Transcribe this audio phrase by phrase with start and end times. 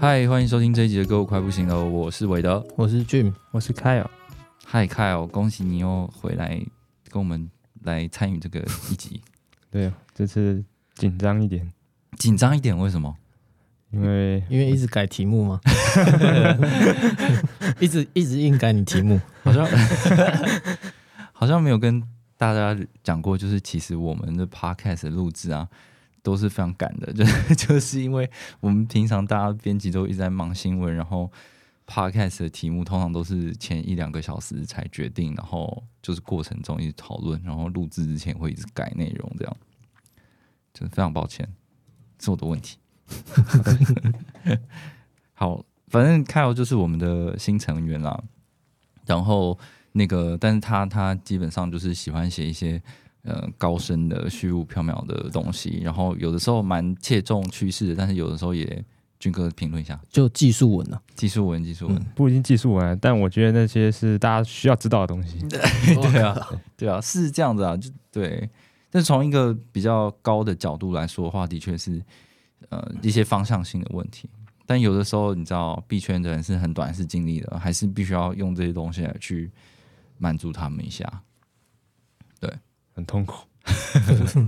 [0.00, 1.84] 嗨，欢迎收听这一集的歌，我快不行了。
[1.84, 4.06] 我是韦德，我是 Jim，我是 Kyle。
[4.64, 6.58] 嗨，Kyle，恭喜你又回来
[7.10, 7.50] 跟我们
[7.82, 8.60] 来参与这个
[8.90, 9.20] 一集。
[9.70, 11.70] 对，这次紧张一点，
[12.16, 13.14] 紧张一点，为什么？
[13.90, 15.60] 因为因为一直改题目嘛，
[17.78, 19.68] 一直一直硬改你题目，好像
[21.34, 22.02] 好像没有跟
[22.38, 22.74] 大家
[23.04, 25.68] 讲过，就是其实我们的 Podcast 录制啊。
[26.22, 31.30] 都是非常赶的， 就是就是因为我们平常大家编辑都一直在忙新闻，然后
[31.86, 39.56] podcast 的题目通常都是前一两个小时才决定，然后就是过程中一直讨论，然后录制之前会一直改内容，这样，
[40.74, 41.48] 就是非常抱歉，
[42.20, 42.78] 是我的问题。
[45.32, 48.22] 好，反正 Kyle 就是我们的新成员啦，
[49.06, 49.58] 然后
[49.92, 52.82] 那个，但是他他基本上就是喜欢写一些。
[53.22, 58.82] 呃，高深的虚无缥缈的东西，然后有的时候蛮切中趋势的，但是有的时候也
[59.18, 65.38] 军哥评论一下，就技术文了，技术文，技术文，不一定技术文，但我觉得那些是大家需要知道的东西。
[65.48, 66.48] 对啊，
[66.78, 68.48] 对啊，是这样子啊，就对。
[68.90, 72.02] 但是从一个比较高的角度来说的话，的确是
[72.70, 74.28] 呃一些方向性的问题。
[74.66, 79.50] 但有的时候，你知道币圈的人是很短视经历的，还是必须要用这些东西来去
[80.16, 81.22] 满足他们一下。
[82.94, 83.46] 很痛苦。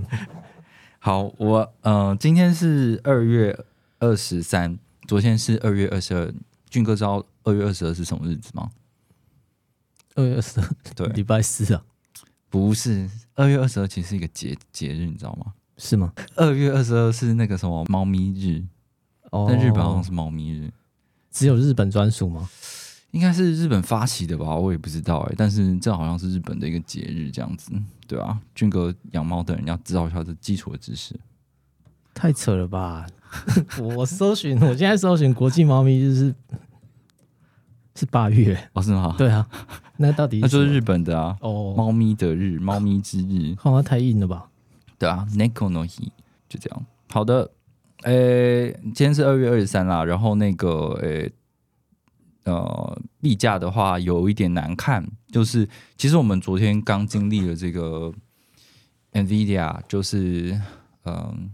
[0.99, 3.57] 好，我呃，今天是二月
[3.99, 6.33] 二十三，昨天是二月二十二。
[6.69, 8.71] 俊哥知道二月二十二是什么日子吗？
[10.15, 11.83] 二月二十二，对，礼拜四啊？
[12.49, 15.53] 不是，二月二十二其实是一个节节日，你知道吗？
[15.77, 16.13] 是吗？
[16.35, 18.63] 二月二十二是那个什么猫咪日，
[19.31, 20.71] 哦在日本好像是猫咪日，
[21.29, 22.49] 只有日本专属吗？
[23.11, 25.35] 应该是日本发起的吧，我也不知道哎。
[25.37, 27.71] 但是这好像是日本的一个节日，这样子，
[28.07, 28.39] 对啊？
[28.53, 31.15] 俊哥养猫的人要知道一下这基础的知识。
[32.13, 33.07] 太扯了吧！
[33.81, 36.35] 我搜寻， 我现在搜寻国际猫咪日是
[37.95, 39.15] 是八月哦，是吗？
[39.17, 39.47] 对啊，
[39.97, 41.35] 那到底那就是日本的啊。
[41.41, 44.47] 哦，猫咪的日，猫咪之日，好像太硬了吧？
[44.99, 46.11] 对啊，Neko no hi，
[46.47, 46.85] 就这样。
[47.09, 47.49] 好的，
[48.03, 50.69] 呃，今天是二月二十三啦，然后那个，
[51.01, 51.29] 呃。
[52.45, 55.65] 呃，币价的话有一点难看，就是
[55.95, 58.13] 其实我们昨天刚经历了这个
[59.13, 60.59] Nvidia，就是
[61.05, 61.49] 嗯，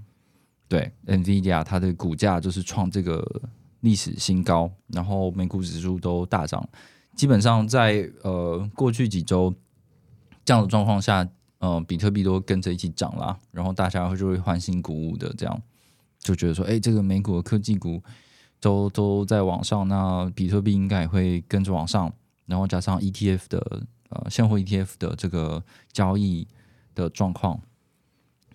[0.68, 3.24] 对 Nvidia 它的股价就是创这个
[3.82, 6.68] 历史新高，然后美股指数都大涨，
[7.16, 9.54] 基本上在呃过去几周
[10.44, 11.30] 这样的状况下，
[11.60, 15.62] 呃，比特币都跟着一起涨了，然后大家就会欢欣鼓舞的这样，
[16.18, 18.02] 就觉得说，哎，这个美股的科技股。
[18.60, 22.12] 都都在往上，那比特币应该也会跟着往上，
[22.46, 26.46] 然后加上 ETF 的呃现货 ETF 的这个交易
[26.94, 27.60] 的状况，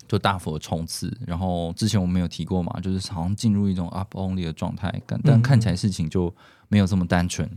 [0.07, 1.11] 就大幅的冲刺。
[1.25, 6.33] 然后之前我们有提过嘛，就是好像进入一种 up only 的状态，但但看起来事情就
[6.67, 7.49] 没有这么单纯。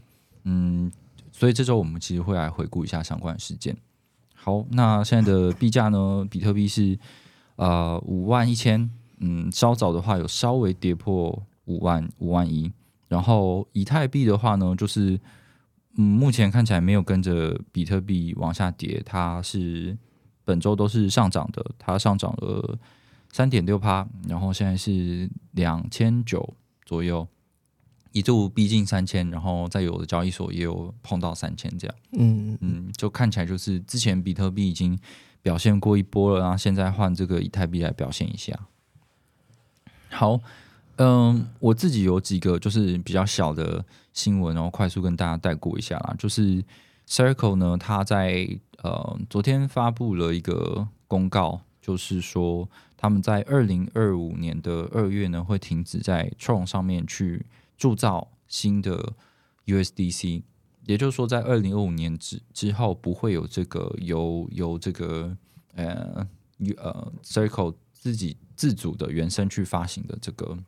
[0.44, 0.90] 嗯，
[1.30, 3.76] 所以这周我们其实会来回顾一下相关事件。
[4.34, 6.26] 好，那现在的币价呢？
[6.30, 6.98] 比特币是
[7.56, 8.88] 呃五万一千，
[9.18, 11.42] 嗯，稍早的话有稍微跌破。
[11.68, 12.72] 五万五万一，
[13.08, 15.20] 然后以太币的话呢，就是
[15.96, 19.96] 嗯，目前看起来没有跟着比特币往下跌，它是
[20.44, 22.78] 本周都是上涨的，它上涨了
[23.30, 26.54] 三点六趴，然后现在是两千九
[26.86, 27.28] 左右，
[28.12, 32.56] 一度逼近三千，然后在有的交易所也有碰到三千这样，嗯。
[32.62, 34.98] 嗯，就看起来就是之前比特币已经
[35.42, 38.58] 表现过一波了，然后现在换这个以太币来表现一下，
[40.08, 40.40] 好。
[40.98, 46.14] 嗯，我自己有几个就是比较小的新闻，然后快速跟大家带过一下啦。
[46.18, 46.60] 就是
[47.06, 48.48] Circle 呢，它在
[48.82, 57.46] 呃昨天发布了一个公告，就是说他们在二零二五年的二月呢会停止在 Tron 上面去
[57.76, 59.12] 铸造新的
[59.66, 60.42] USDC，
[60.84, 65.36] 也就是说在二零二五年之之后不会有这个由由这个
[65.76, 66.26] 呃
[66.76, 70.58] 呃 Circle 自己自主的原生去发行的这个。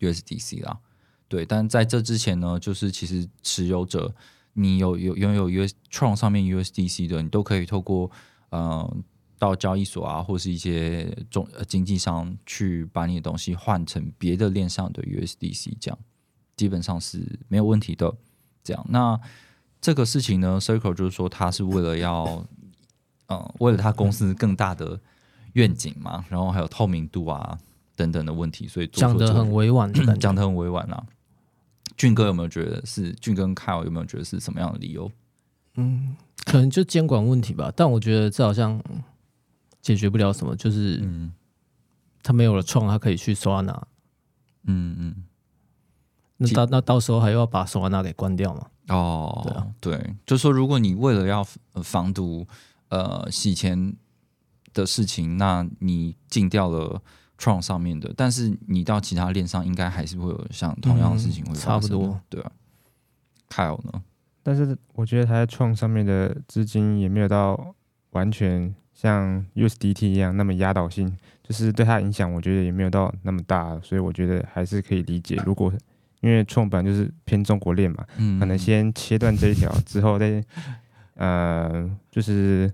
[0.00, 0.78] USDC 啦，
[1.28, 4.14] 对，但在这之前呢，就是其实持有者，
[4.54, 8.10] 你有有拥有 US Tron 上面 USDC 的，你都可以透过
[8.50, 9.04] 嗯
[9.38, 15.98] 到交易所啊，或是一些中经纪商去把你的东西换成别的链上的 USDC，这样
[16.56, 18.14] 基本上是没有问题的。
[18.64, 19.18] 这样，那
[19.80, 22.44] 这个事情呢，Circle 就是说他是为了要，
[23.26, 25.00] 呃，为了他公司更大的
[25.52, 27.58] 愿景嘛，然后还有透明度啊
[27.98, 31.04] 等等的问题，所以讲的很委婉讲的很委婉啊。
[31.96, 35.10] 俊哥有没有觉得是俊哥跟 Kyle 有没有觉得是什么样的理由？
[35.74, 37.72] 嗯可能就监管问题吧。
[37.74, 38.80] 但我觉得这好像
[39.82, 41.32] 解决不了什么，就是嗯
[42.22, 43.86] 他没有了创，他可以去索瓦纳，
[44.64, 45.24] 嗯嗯，
[46.36, 48.66] 那到那到时候还要把索瓦纳给关掉嘛？
[48.88, 52.46] 哦，对啊对，就是说，如果你为了要呃防毒
[52.90, 53.92] 呃洗钱
[54.72, 57.02] 的事情，那你禁掉了
[57.38, 62.52] 创上面的，但是你到其他链上，应该还是会有像同样的事情会嗯差不多，对啊。
[63.48, 64.02] Kyle 呢？
[64.42, 67.74] 但是我觉得他在创上面的资金也没有到
[68.10, 75.36] 完全像 USDT 一样那么压倒性，就是对他影响，我觉得也没有到那么大，所以我觉得还是可以理解。
[75.46, 75.72] 如果
[76.20, 80.44] 因为创本来就是偏中国链嘛，嗯可能先切断这一条之后再，
[81.14, 82.72] 呃，就是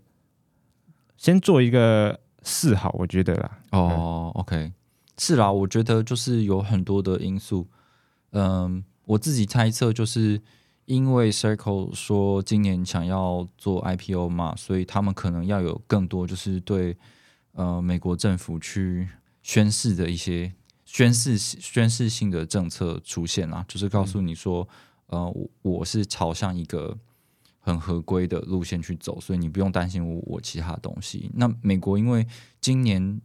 [1.17, 3.59] 先做一个示好，我觉得啦。
[3.73, 4.73] 哦，OK，
[5.19, 7.67] 是啦，我觉得就是有很多的因素。
[8.31, 10.41] 嗯，我自己猜测，就是
[10.87, 16.97] 因为 Circle 说今年想要做 IPO 嘛，所以他们可能要有更多就是对
[17.53, 19.09] 呃美国政府去
[19.43, 20.53] 宣示的一些
[20.85, 24.69] 宣示宣示性的政策出现啦，就是告诉你说，
[25.07, 26.97] 呃，我我是朝向一个
[27.65, 31.31] 很合规的路线去走，所以你不用担心我我其他东西。
[31.35, 32.27] 那美国因为
[32.61, 33.21] 今年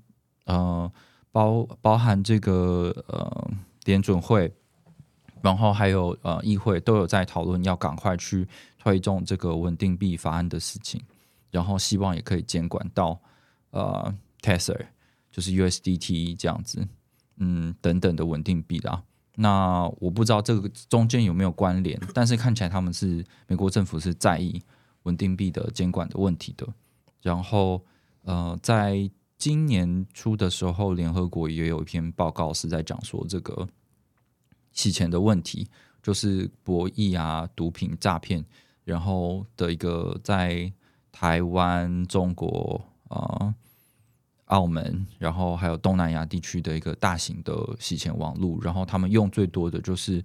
[0.45, 0.89] 呃
[1.30, 3.51] 包包含这个呃
[3.83, 4.50] 联准会，
[5.41, 8.47] 然后还有呃议会都有在讨论要赶快去
[8.77, 11.01] 推动这个稳定币法案的事情，
[11.51, 13.19] 然后希望也可以监管到
[13.71, 14.88] 呃 Tether
[15.30, 16.88] 就是 USDT 这样子，
[17.36, 19.03] 嗯等等的稳定币啦。
[19.41, 24.62] 那我不知道这个中间有没有关联，但是看起来他们是美国政府是在意
[25.03, 26.68] 稳定币的监管的问题的。
[27.21, 27.81] 然后
[28.24, 33.65] 呃，在今年初的时候，联合国也有一篇报告是在讲说这个
[34.74, 35.69] 洗钱的问题，
[36.03, 38.44] 就是博弈啊、毒品诈骗，
[38.83, 40.69] 然后的一个在
[41.13, 43.56] 台湾、中国啊、
[44.50, 50.24] 澳门，然后还有东南亚地区的一个大型的洗钱网络，然后他们用最多的就是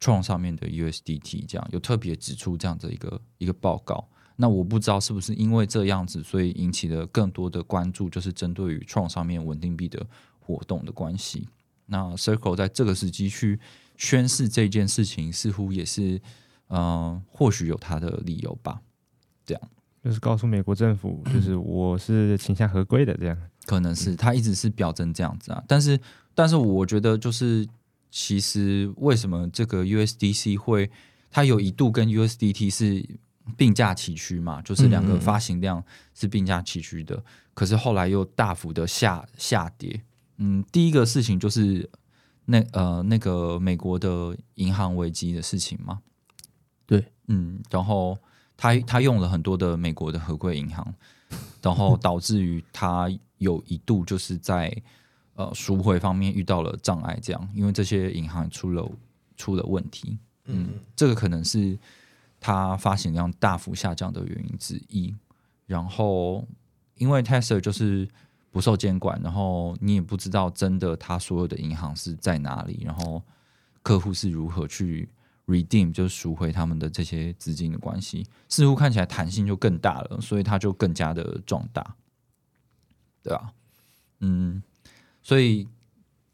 [0.00, 4.08] 创上面的 USDT，这样有特别指出这样的一个一个报告。
[4.36, 10.04] 那我不知道是不是因为这样子，所以引起了更多的关注，就是针对于创上面稳定币的
[10.40, 11.48] 活动的关系。
[11.86, 13.60] 那 Circle 在这个时机去
[13.96, 16.20] 宣示这件事情，似乎也是，
[16.68, 18.80] 呃，或许有他的理由吧。
[19.46, 19.62] 这样
[20.04, 23.36] 就是告诉美国政府，就是我是倾向合规的这样。
[23.64, 25.98] 可能是他一直是表征这样子啊，但是
[26.34, 27.66] 但是我觉得就是
[28.10, 30.90] 其实为什么这个 USDC 会
[31.30, 33.02] 它有一度跟 USDT 是
[33.56, 35.82] 并驾齐驱嘛，就是两个发行量
[36.14, 37.24] 是并驾齐驱的，
[37.54, 40.02] 可是后来又大幅的下下跌。
[40.36, 41.88] 嗯，第一个事情就是
[42.44, 46.00] 那呃那个美国的银行危机的事情嘛，
[46.84, 48.18] 对，嗯，然后
[48.56, 50.94] 他他用了很多的美国的合规银行，
[51.62, 53.08] 然后导致于他
[53.38, 54.74] 有一度就是在
[55.34, 58.88] 呃赎回方面遇到了障碍，这样，因为这些银行出了
[59.36, 61.78] 出了问题，嗯，这个可能是
[62.40, 65.14] 它发行量大幅下降的原因之一。
[65.66, 66.46] 然后，
[66.96, 68.06] 因为 Tesla 就是
[68.50, 73.22] 不受监管，然后你也不知道真的它所有的银行是在哪里，然后
[73.82, 75.08] 客户是如何去
[75.46, 81.96] redeem 就赎回他们的这些资金的关系，似乎看起来弹性就更大了，所以它就更加的壮大，
[83.22, 83.52] 对啊，
[84.20, 84.62] 嗯，
[85.22, 85.68] 所以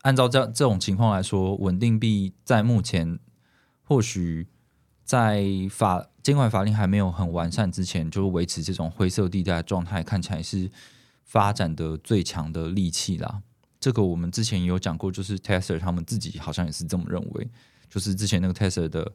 [0.02, 3.19] 按照这这种情况来说，稳定币在目前
[3.83, 4.47] 或许
[5.05, 10.71] 在法监管法令还没有很完善之前，就维持这种灰色地带状态，看起来是
[11.25, 13.43] 发展的最强的利器啦。
[13.81, 17.50] 这个我们之前有讲过，就是 Tesla 他们自己好像也是这么认为。
[17.90, 19.12] 就是之前那个 Tesla 的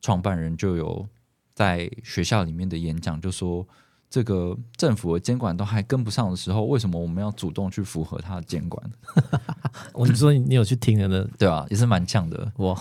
[0.00, 1.08] 创办人就有
[1.54, 3.66] 在学校里面的演讲，就说
[4.08, 8.90] 这个政府的监管都还跟不上的时候，为什么我们要主动去符合它的监管？
[9.92, 11.28] 我你说你你有去听了呢？
[11.36, 12.52] 对啊，也是蛮强的。
[12.58, 12.80] 哇，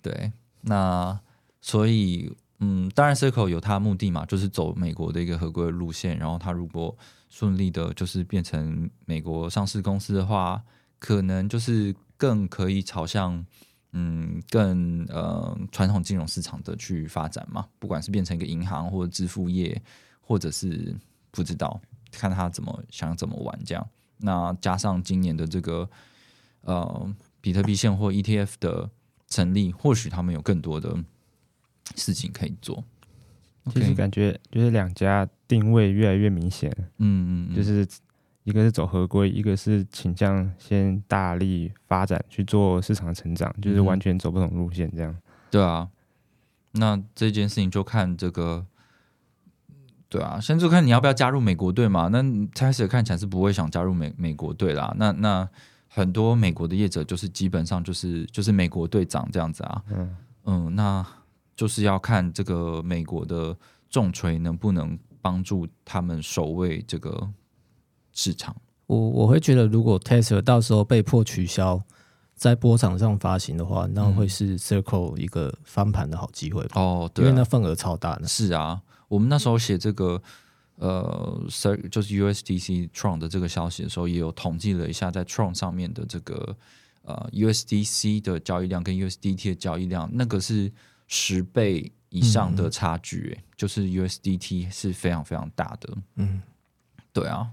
[0.00, 0.30] 对，
[0.60, 1.18] 那
[1.60, 6.16] 所以嗯，当然 Circle 有它的目的嘛，就是走美国的一个合规的路线。
[6.16, 6.96] 然后它如果
[7.28, 10.62] 顺利的，就是变成美国上市公司的话，
[10.98, 13.44] 可能就是更可以朝向
[13.92, 17.66] 嗯更呃传统金融市场的去发展嘛。
[17.78, 19.80] 不管是变成一个银行或者支付业，
[20.20, 20.94] 或者是
[21.30, 21.80] 不知道
[22.10, 23.88] 看他怎么想怎么玩这样。
[24.18, 25.88] 那加上今年的这个
[26.62, 28.90] 呃比特币现货 ETF 的
[29.28, 30.96] 成立，或许他们有更多的
[31.96, 32.84] 事情可以做。
[33.72, 36.68] 其实感觉就是两家定位越来越明显，
[36.98, 37.86] 嗯嗯，嗯就是
[38.44, 45.16] 一个是走合规，一个是倾向先大力发展去做市场成长，就是完全走不同路线这样。
[45.50, 45.88] 对啊，
[46.72, 48.66] 那这件事情就看这个，
[50.08, 52.08] 对啊，先就看你要不要加入美国队嘛。
[52.08, 54.92] 那 Tesla 看起来是不会想加入美美国队啦。
[54.98, 55.48] 那那
[55.88, 59.82] 很多美国的业者就是基本上就是就是美国队长这样子啊。
[59.90, 61.06] 嗯嗯，那
[61.54, 63.56] 就是要看这个美国的
[63.88, 67.28] 重锤能不能帮助他们守卫这个
[68.12, 68.54] 市场。
[68.86, 71.82] 我我会觉得，如果 Tesla 到时候被迫取消
[72.34, 76.80] 在波场上发行的话，那会是 Circle 一个翻盘的好机会吧？
[76.80, 78.26] 哦，对、啊，因为那份额超大的。
[78.26, 80.20] 是啊，我们那时候写这个
[80.76, 86.56] 呃，Cir- 就是 USDC Tron 的这个消息的时候，也有统计了一下，在 Tron 上面的这个
[87.02, 90.70] 呃 USDC 的交易量跟 USDT 的交易量，那个是
[91.06, 95.96] 十倍以上的差距、欸，就是 USDT 是非常非常大的。
[96.16, 96.42] 嗯，
[97.12, 97.48] 对啊，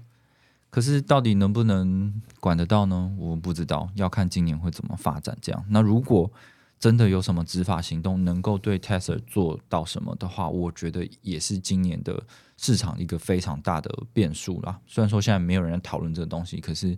[0.70, 3.12] 可是到底能不能管得到呢？
[3.18, 5.36] 我不知道，要看今年会怎么发展。
[5.42, 6.30] 这样，那如果
[6.78, 12.22] 真的有什么执法行动能够对 Tesla 做到什么的话，我觉得也是今年的
[12.56, 14.80] 市场一个非常大的变数啦。
[14.86, 16.96] 虽然说现在没有人讨论这个东西，可是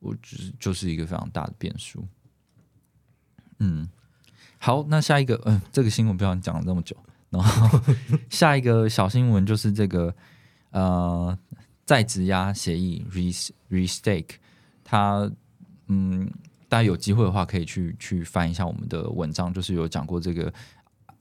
[0.00, 2.06] 我就是就是一个非常大的变数。
[3.60, 3.88] 嗯，
[4.58, 6.94] 好，那下一个，嗯、这个新闻不要讲了这么久，
[7.30, 7.80] 然后
[8.28, 10.14] 下一个小新闻就是这个
[10.72, 11.38] 呃
[11.84, 14.36] 在质押协议 re restake，
[14.82, 15.30] 它
[15.88, 16.30] 嗯，
[16.68, 20.52] 大家有机会的话可以去去翻一下我们的文章，就是有讲过这个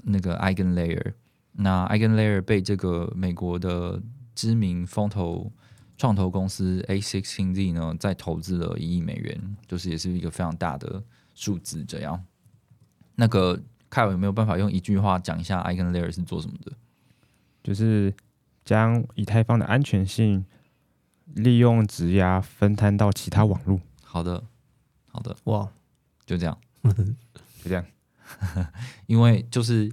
[0.03, 1.13] 那个 Eigen Layer，
[1.51, 4.01] 那 Eigen Layer 被这个美国的
[4.33, 5.51] 知名风投
[5.97, 11.03] 创投公司 A Sixteen Z 呢，再投资了一亿美元，就是也是一个非常大的
[11.35, 11.83] 数字。
[11.85, 12.23] 这样，
[13.15, 16.71] 那个凯文有没有办法用一句话讲一下 Eigen Layer 是做什么的？
[17.63, 18.13] 就是
[18.63, 20.45] 将以太坊的安全性
[21.25, 24.43] 利用质押分摊到其他网络，好的，
[25.09, 25.69] 好的，哇，
[26.25, 26.57] 就这样。
[26.83, 27.85] 就这样。
[29.07, 29.91] 因为就是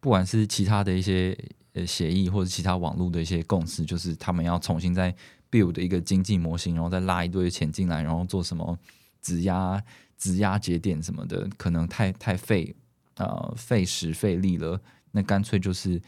[0.00, 1.36] 不管是其他的一些
[1.74, 5.14] 呃协议，或者其他网络的一些共识，就是他们要重新再
[5.50, 8.78] build 一个经济模型，然后再拉一堆钱进来，然后做什么
[9.20, 9.82] 质押、
[10.16, 12.74] 质押节点什么的，可能太太费
[13.16, 14.80] 呃费时费力了。
[15.12, 16.00] 那干脆就是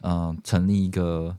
[0.00, 1.36] 呃成立一个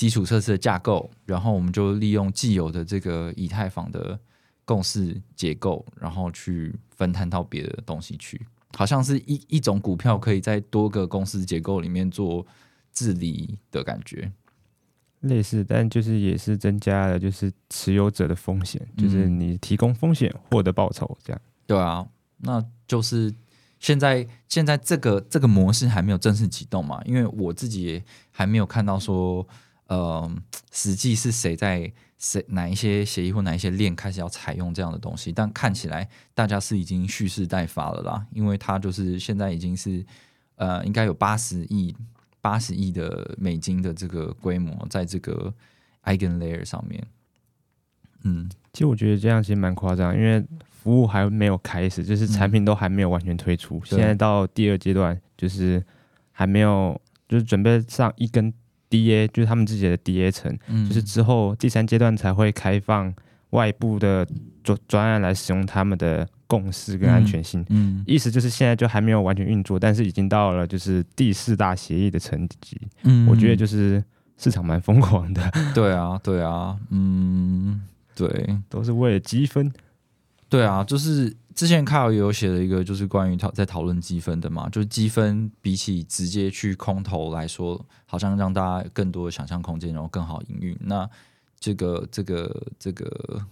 [0.00, 4.18] 基础设施的架构，然后我们就利用既有的这个以太坊的
[4.64, 8.40] 共识结构，然后去分摊到别的东西去。
[8.74, 12.46] 好像是一一种股票可以在多个公司结构里面做
[12.94, 14.32] 治理的感觉。
[15.20, 21.38] 类似，但就是也是增加了就是持有者的风险，就是嗯你提供风险获得报酬，这样。
[21.66, 23.30] 对啊，那就是
[23.78, 27.02] 现在现在这个这个模式还没有正式启动嘛？
[27.04, 29.46] 因为我自己也还没有看到说，
[29.90, 30.30] 呃，
[30.70, 40.06] 实际是谁在谁哪一些协议或哪一些链开始要采用这样的东西，但看起来大家是已经蓄势待发了啦，因为它就是现在已经是
[40.54, 41.92] 呃，应该有八十亿
[42.40, 45.52] 八十亿的美金的这个规模，在这个
[46.04, 47.04] Eigen Layer 上面，
[48.22, 53.80] 嗯，其实我觉得这样其实蛮夸张，因为服务还没有开始，就是产品都还没有完全推出。
[53.80, 55.84] 对现在到第二阶段，就是
[56.30, 58.52] 还没有，就是准备上一根
[58.90, 63.12] DA，就是他们自己的 DA 层，嗯就是之后第三阶段才会开放
[63.50, 64.26] 外部的
[64.64, 67.64] 专专案来使用他们的共识跟安全性。
[67.68, 72.80] 嗯意思就是现在就还没有完全运作，但是已经到了就是第四大协议的层级。
[73.04, 74.02] 嗯我觉得就是
[74.36, 77.80] 市场蛮疯狂的， 对啊，对啊，嗯，
[78.16, 78.28] 对，
[78.68, 79.72] 都是为了积分。
[80.48, 90.74] 对啊，就是之前卡尔也有写了一个，就是关于讨在讨论积分的嘛，就是积分比起直接去空投来说，好像让大家更多的想象空间，然后更好营运。
[90.80, 91.06] 那
[91.58, 93.46] 这个这个这个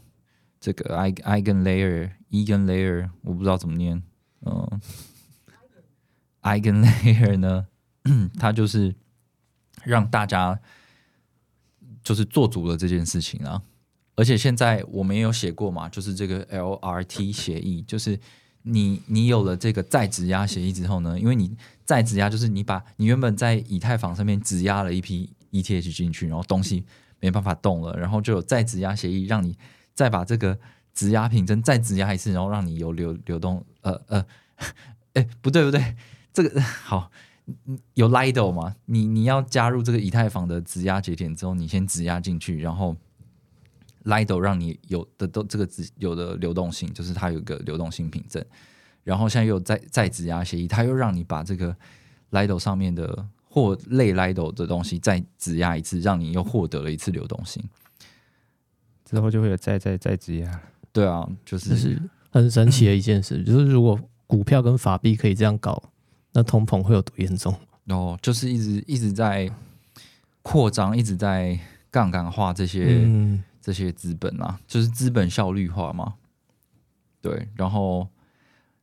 [0.59, 4.03] 这个 i eigen layer eigen layer，我不知道怎么念，
[4.41, 4.81] 嗯
[6.41, 7.67] ，eigen layer 呢，
[8.41, 8.95] 它就是
[9.85, 10.59] 让大家
[12.03, 13.61] 就是做足了这件事情啊。
[14.19, 18.19] 而且现在我们也有写过嘛，就是这个 LRT 协议，就是
[18.63, 26.85] 你你有了这个再质押协议之后呢，因为你再质押就是你把你原本在以太坊上面质押了一批 ETH 进去，然后东西
[27.21, 29.57] 没办法动了，然后就有再质押协议，让你
[29.95, 30.59] 再把这个
[30.93, 34.27] 质押品证再质押一次，然后让你有流流动，呃呃，
[35.15, 35.95] 哎不对不对，
[36.33, 37.11] 这个好。
[37.95, 38.75] 有 Lido 嘛？
[38.85, 42.95] 你你要加入这个以太坊的质押节点之后，你先质押进去，然后
[44.09, 48.45] Lido 让你有的都这个资有的流动性，就是它有一个流动性凭证，
[49.05, 51.77] 然后现在又有再再质押协议，它又让你把这个
[52.31, 57.63] Lido 上面的或类 Lido 的东西再质押一次，让你又获得了一次流动性。
[59.05, 60.61] 之后就会有再再再质押。
[60.93, 65.83] 对啊，就是这是很神奇的一件事，就是如果股票跟法币可以这样搞，
[66.33, 67.55] 那通膨会有多严重？
[67.87, 69.51] 哦，就是一直一直在
[70.43, 71.59] 扩张，一直在
[71.91, 76.15] 杠杆化这些、嗯，这些资本啊，就是资本效率化嘛。
[77.21, 78.09] 对，然后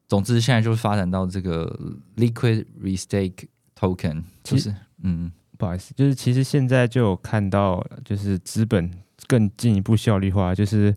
[0.08, 1.66] 总之现在就是发展到这个
[2.18, 8.92] liquid restake token，就其是嗯不好意思，就是其实现在就有看到，就是资本
[9.26, 10.92] 更进一步效率化，就是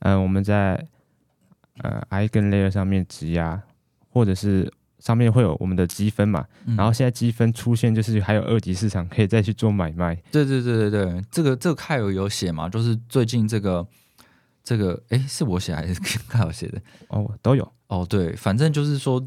[0.00, 0.86] 嗯、呃我们在
[1.78, 3.62] 呃 eigen layer 上面质押，
[4.10, 4.70] 或者是
[5.02, 10.14] 上面会有我们的积分嘛，嗯然后现在积分出现，就是还有二级市场可以再去做买卖。
[10.30, 13.84] 对对对对对，这个这个凯尔有写嘛，就是最近这个
[14.62, 16.80] 这个诶，是我写还是凯尔写的？
[17.08, 17.70] 哦，都有。
[17.88, 19.22] 哦，对，反正就是说，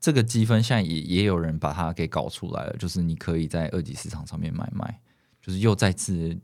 [0.00, 5.00] 这个积分现在也也有人把它给搞出来了，就是你可以在二级市场上面买卖，
[5.40, 6.36] 就是又再次，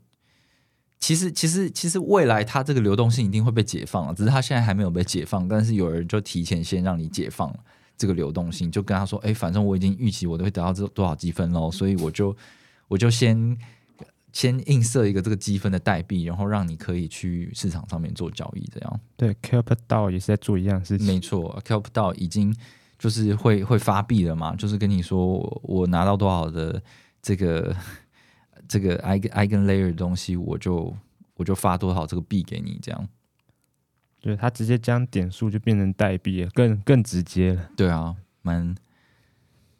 [0.97, 7.59] 其实其实其实未来它这个流动性一定会被解放了，只是它现在还没有被解放，但是有人就提前先让你解放了
[7.97, 12.35] 这个流动性，就跟他说，哎，反正我已经预期我都会得到这多少积分喽，所以我就
[12.87, 13.57] 我就先。
[14.35, 18.99] 先映射一个这个积分的代币，然后让你可以去市场上面做交易，这样。
[19.15, 21.07] 对 c a p 道也是在做一样事情。
[21.07, 22.53] 没错 c e l p 到已经
[22.99, 26.83] 就是会会发币了嘛，就是跟你说我我拿到多少的
[27.21, 27.73] 这个
[28.67, 30.93] 这个 eigen eigen layer 的东西，我就
[31.35, 33.07] 我就发多少这个币给你，这样。
[34.25, 37.69] 对，它直接将点数就变成代币了，更更直接了。
[37.77, 38.75] 对啊，蛮，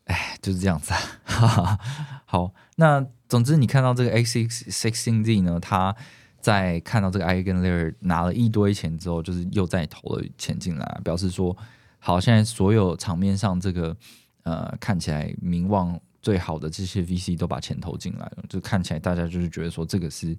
[0.03, 1.79] 哎，就是这样子啊。
[2.25, 4.37] 好，那总之你看到这个 X
[4.69, 5.95] sixteen Z 呢，他
[6.39, 11.57] 在看到这个 Eigen Layer 拿了一堆钱之后，就是又再投了钱进来，表示说，
[11.97, 13.97] 好，现在所有场面上这个
[14.43, 20.37] 呃看起来名望最好的这些 VC 都把钱投进来了，就看起来大家就是觉得说这个是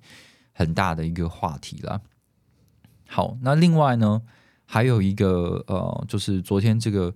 [0.52, 2.00] 很大的一个话题啦。
[3.08, 4.20] 好，那另外呢，
[4.64, 7.14] 还有一个呃，就是昨天这个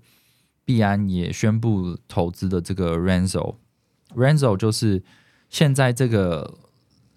[0.64, 5.02] 币安也宣布投资的这个 Renzo，Renzo 就是
[5.48, 6.58] 现在这个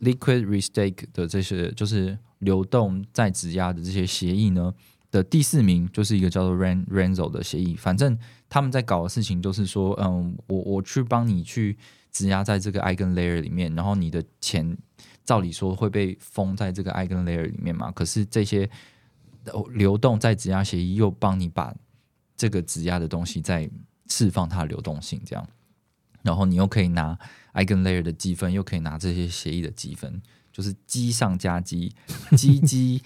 [0.02, 4.74] Liquid Restake 的这些就是流动在质押的这些协议呢
[5.12, 7.76] 的第四名，就是一个叫做 Ren Renzo 的协议。
[7.76, 8.18] 反正
[8.50, 11.78] 他们在搞的事情就是说，嗯，我我去帮你去
[12.12, 14.76] 质押在这个 Eigen Layer 里面，然后你的钱
[15.26, 18.70] 照理说会被封在这个 Eigen Layer 里面嘛，可是这些
[19.74, 21.74] 流动在质押协议又帮你把
[22.36, 23.70] 这个质押的东西再
[24.08, 25.48] 释放它的流动性，这样，
[26.22, 27.18] 然后你又可以拿
[27.54, 31.96] Eigen Layer 的积分，又可以拿这些协议的积分，就是积上加积，
[32.38, 33.02] 积积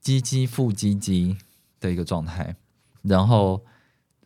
[0.00, 1.36] 积积负积积
[1.80, 2.56] 的一个状态。
[3.02, 3.64] 然后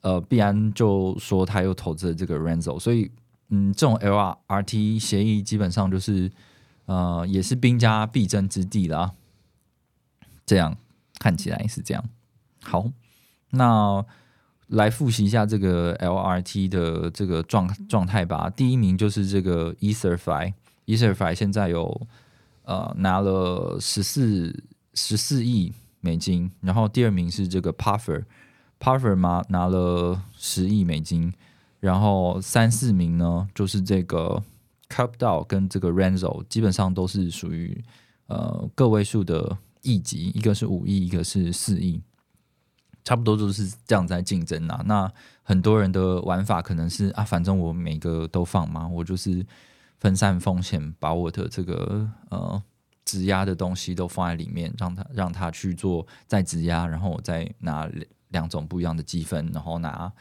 [0.00, 3.11] 呃，币安就说他又投资了这个 Renzo，所以
[3.50, 6.31] 嗯，这种 L R R T 协议基本上就是
[6.87, 9.12] 呃，也是兵家必争之地啦。
[10.45, 10.77] 这样
[11.18, 12.05] 看起来是这样。
[12.62, 12.90] 好，
[13.51, 14.05] 那
[14.68, 18.51] 来复习一下这个 LRT 的这个状状态吧。
[18.51, 22.07] 第一名就是这个 EtherFi，EtherFi 现在有
[22.64, 24.64] 呃拿了十四
[24.95, 31.33] 十四亿美金，然后第二名是这个 Puffer，Puffer 嘛拿了十亿美金，
[31.81, 34.42] 然后三四名呢就是这个
[34.94, 37.83] c u p d o 跟这个 Renzo，基本上都是属于
[38.26, 42.02] 呃个位数的亿级，一个是五亿，一个是四亿。
[43.05, 44.81] 差不多就是这样在竞争啊。
[44.87, 49.44] 那很多人的玩法可能是啊，反正我每个都放嘛，我就是
[49.98, 52.62] 分散风险，把我的这个呃
[53.05, 57.90] 质押的东西都放在里面，让他让他去做再质押，然后我再拿
[58.28, 60.12] 两种不一样的积分，然后拿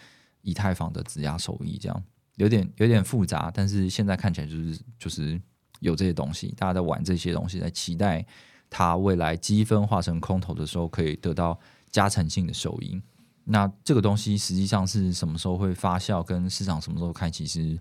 [0.42, 2.04] 以太坊的质押收益，这样
[2.36, 5.42] 有点有点复杂，但是现在看起来就是就是
[5.80, 8.26] 有这些东西，大家在玩这些东西，在期待
[8.70, 11.60] 它未来积分化成空头的时候可以得到。
[11.92, 13.02] 加成性的收益，
[13.44, 17.78] 那这个东西实际上是什么时候会发酵，跟市场什么时候开，其实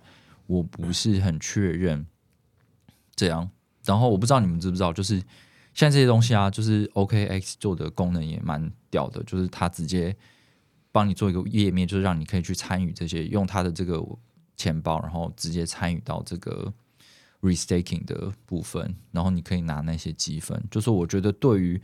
[0.48, 2.04] 我不是很确认。
[3.14, 3.48] 这样，
[3.84, 5.14] 然后我不知道你们知不知道，就是
[5.74, 10.16] 现在这些东西啊，就是 OKX 做的功能也蛮屌的，就是它直接
[10.90, 14.04] 帮你做一个页面，就是让你可以去参与这些，用它的这个
[14.60, 16.72] 钱包，然后直接参与到这个
[17.40, 20.62] restaking 的部分，然后你可以拿那些积分。
[20.70, 21.80] 就是我觉得对于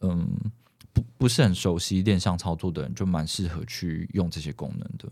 [0.00, 0.28] 嗯。
[0.94, 5.08] 不不是很熟悉链上操作的人，就蛮适合去用这些功能的。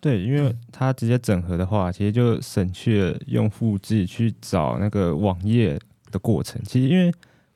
[0.00, 5.78] 对，因为它直接整合的话，其实就省去了用户自己去找那个网页
[6.10, 6.58] 的过程。
[6.64, 7.12] 其实因为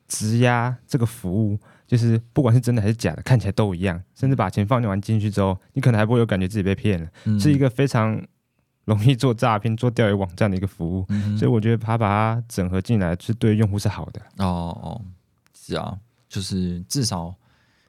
[0.07, 8.23] 质押这个服务，就是不管是真的还是假的，看起来都一样，甚至把钱放完进去之后，你可能还不会有感觉自己被骗了，嗯是一个非常
[8.89, 11.05] 容易做诈骗、做钓鱼网站的一个服务。
[11.11, 14.21] 嗯所以我觉得他把它整合进来，是对用户是好的。
[14.39, 15.01] 哦哦，
[15.55, 15.99] 是啊，
[16.29, 17.35] 就是至少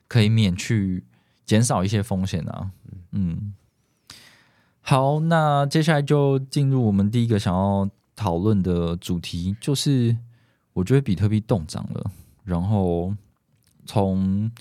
[0.08, 1.04] 可以免去
[1.46, 2.72] 减少一些风险啊。
[3.12, 3.54] 嗯，
[4.82, 10.16] 好，那接下来就进入我们第一个想要讨论的主题，就是
[10.74, 12.12] 我觉得比特币动涨了，
[12.44, 13.16] 然后
[13.86, 14.52] 从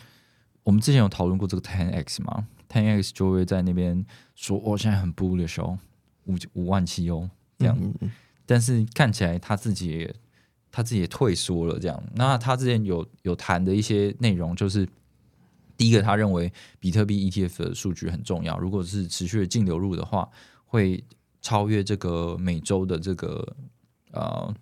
[0.63, 5.79] 我们之前有讨论过这个 Ten X 嘛，Ten X 就会在那边说，哦，现在很 bullish 哦，
[6.29, 7.77] 五五万七哦，这样。
[7.81, 8.11] 嗯嗯
[8.47, 10.15] 但是看起来他自己也
[10.71, 12.03] 他自己也退缩了，这样。
[12.15, 14.89] 那他之前有有谈的一些内容，就是
[15.77, 20.27] 第一个，他认为比特币 ETF 的数据很重要，如果是持续的净流入的话，
[20.65, 21.05] 会
[21.43, 23.57] 超越这个每周的这个
[24.13, 24.55] 呃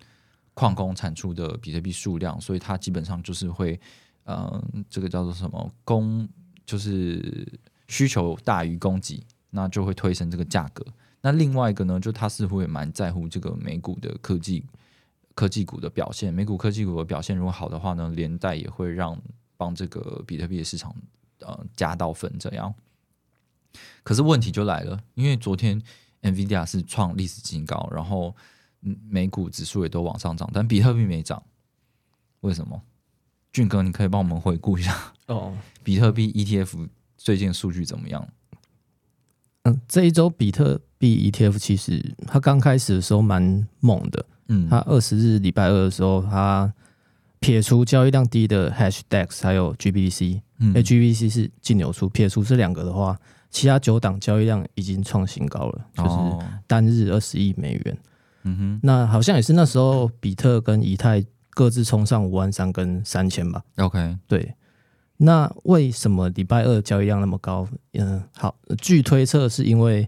[0.53, 3.79] 矿工产出的比特币数量，所以它基本上就是会
[4.25, 6.27] 呃这个叫做什么供，
[6.65, 7.47] 就是
[7.87, 10.85] 需求大于供给，那就会推升这个价格。
[11.27, 14.63] 那另外一个呢，就他似乎也蛮在乎这个美股的科技
[15.35, 19.21] 科技股的表现，美股科技股的表现如果好的话呢，连带也会让
[19.57, 20.95] 帮这个比特币的市场
[21.41, 22.73] 呃加到分这样。
[24.03, 25.81] 可是问题就来了，因为昨天
[26.21, 28.33] NVIDIA 是创历史新高，然后
[28.83, 31.43] 嗯美股指数也都往上涨，但比特币没涨，
[32.39, 32.81] 为什么？
[33.51, 36.87] 俊哥，你可以帮我们回顾一下哦，比特币 ETF
[37.17, 38.25] 最近数据怎么样？
[39.67, 46.71] 嗯，这一周比特币 ETF 其实它刚开始的时候蛮猛的，嗯，它二十日礼拜二的时候，它
[47.39, 50.73] 撇除交易量低的 Hashdex 还有 GBDC，嗯。
[50.73, 53.17] 哎、GBDC 是净流出，撇除这两个的话，
[53.51, 57.97] 其他九档交易量已经创新高了，就是哦单日二十亿美元。
[58.43, 58.79] 嗯哼。
[58.81, 63.61] 那好像也是那时候比特跟以太各自冲上五万三跟三千吧。
[63.77, 64.55] ，OK，对，
[65.17, 67.67] 那为什么礼拜二交易量那么高？
[67.93, 70.07] 嗯，好，据推测是因为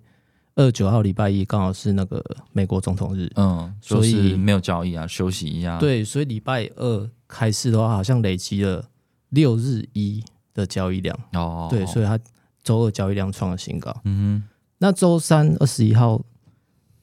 [0.55, 8.85] 二九号礼拜一刚好是那个美国总统日，嗯，所以是没有交易啊，休息一下。，对，所以礼拜二开市的话，好像累积了
[9.29, 12.19] 六日一的交易量，哦，对，所以它
[12.63, 13.95] 周二交易量创了新高。
[14.03, 14.43] 嗯
[14.77, 16.21] 那周三二十一号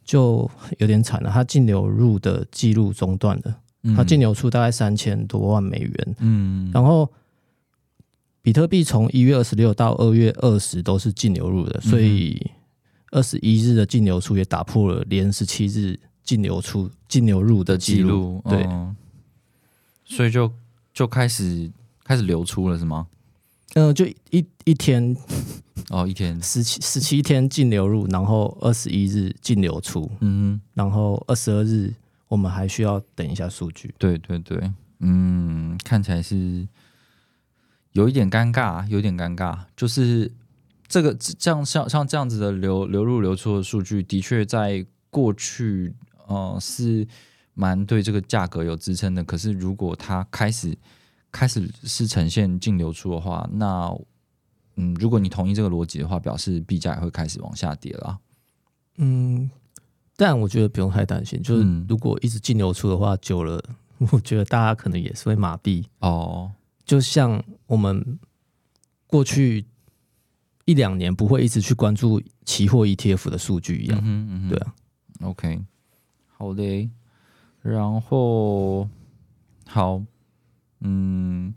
[0.04, 7.10] 就有点惨了，它净流入的记录中断了，它净流出大概三千多万美元，嗯，然后
[8.46, 12.40] 比特币从一月二十六到二月二十都是净流入的，所以
[13.10, 18.94] 二十一日的净流出也打破了连十七日净流出净流入的的记记录，对，嗯。
[20.04, 20.48] 所以就
[20.94, 21.68] 就开始
[22.04, 23.08] 开始流出了是吗？
[23.74, 25.16] 嗯、就一一天
[25.90, 31.92] 哦，一天，十七十七天净流入，然后二十一日净流出，嗯，然后二十二日
[32.28, 33.92] 我们还需要等一下数据。
[33.98, 36.64] 对对对，嗯，看起来是
[37.96, 40.30] 有一点尴尬，有点尴尬，就是
[40.86, 45.94] 这个这样像像这样子的流流入流出的数据，的确在过去
[46.26, 47.08] 呃是
[47.54, 49.24] 蛮对这个价格有支撑的。
[49.24, 50.76] 可是如果它开始
[51.32, 53.90] 开始是呈现净流出的话，那
[54.76, 58.18] 嗯，如果你同意这个逻辑的话，表示币价也会开始往下跌啦。
[58.98, 59.50] 嗯，
[60.16, 63.64] 但我觉得不用太担心，就是嗯如果一直净流出的话，久了，
[64.12, 65.82] 我觉得大家可能也是会麻痹。
[66.00, 66.52] 哦，
[66.86, 68.18] 就像我们
[69.06, 69.66] 过去
[70.64, 73.98] 一两年不会一直去关注期货 ETF 的数据一样。
[74.00, 74.74] 嗯哼嗯哼对啊
[75.22, 75.60] ，OK，
[76.28, 76.88] 好嘞。
[77.62, 78.88] 然后
[79.66, 80.00] 好，
[80.80, 81.52] 嗯，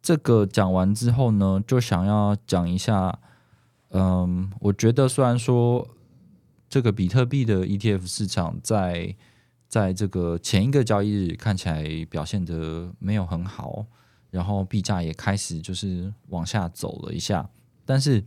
[0.00, 3.18] 这个讲完之后呢，就想要讲一下，
[3.90, 5.86] 嗯，我觉得虽然说
[6.70, 9.14] 这个比特币的 ETF 市场在
[9.68, 13.86] 在这个前一个交易日看起来表现的没有很好，
[14.30, 17.48] 然后币价也开始就是往下走了一下，
[17.84, 18.24] 但是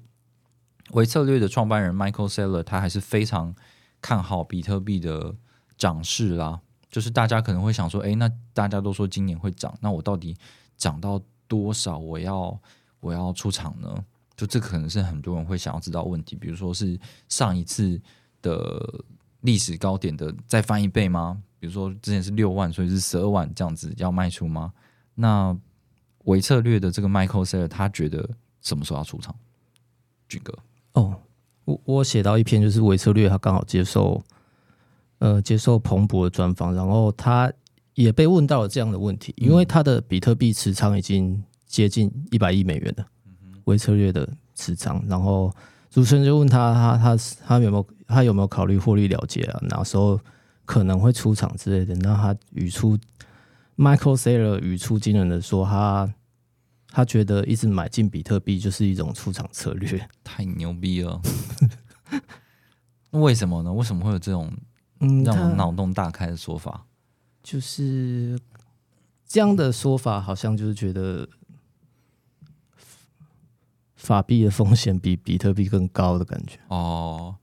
[0.91, 3.55] 微策略的创办人 Michael Saylor 他还是非常
[4.01, 5.35] 看好比特币的
[5.77, 6.61] 涨势啦。
[6.89, 10.35] 就是大家可能会想说，诶，那大家都说今年会涨，那我到底
[10.75, 11.97] 涨到多少？
[11.97, 12.59] 我要
[12.99, 14.05] 我要出场呢？
[14.35, 16.35] 就这可能是很多人会想要知道问题。
[16.35, 16.99] 比如说是
[17.29, 18.01] 上一次
[18.41, 19.05] 的
[19.41, 21.41] 历史高点的再翻一倍吗？
[21.59, 24.73] 比如说之前是六万，所以是十二万这样子要卖出吗？
[25.13, 25.55] 那
[26.25, 28.29] 维策略的这个 Michael Saylor 他觉得
[28.61, 29.35] 什么时候要出场？
[30.27, 30.57] 俊哥，
[30.93, 31.15] 哦，
[31.65, 34.23] 我我写到一篇就是维策略，他刚好接受
[35.19, 37.51] 呃接受彭博的专访，然后他
[37.93, 43.05] 也被问到了这样的问题，因为他的比特币持仓已经接近一百亿美元了，
[43.65, 45.53] 维策略的持仓，然后
[45.89, 49.59] 主持人就问他，他他他有没有他有没有考虑获利了结啊？
[49.69, 50.19] 哪时候
[50.65, 51.95] 可能会出场之类的？
[51.95, 52.97] 那他语出
[53.77, 56.13] Michael Saylor 语出惊人的说，他
[56.89, 60.07] 他觉得一直买进比特币就是一种出场策略。
[60.23, 61.21] 太牛逼了。
[63.11, 63.73] 那为什么呢？
[63.73, 64.51] 为什么会有这种
[64.99, 66.85] 嗯，让我脑洞大开的说法？
[67.41, 68.39] 就是
[69.25, 71.27] 这样的说法，好像就是觉得
[73.95, 76.59] 法币的风险比比特币更高的感觉。
[76.67, 77.35] 哦，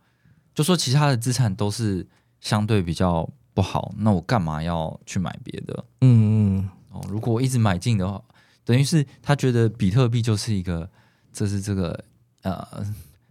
[0.58, 2.04] 就说其他的资产都是
[2.40, 5.84] 相对比较不好，那我干嘛要去买别的？
[6.00, 8.20] 嗯嗯，哦，如果我一直买进的话，
[8.64, 10.90] 等于是他觉得比特币就是一个，
[11.32, 12.04] 这是这个
[12.42, 12.84] 呃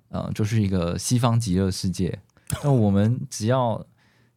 [0.08, 2.18] 呃，就是一个西方极乐世界。
[2.64, 3.86] 那我们只要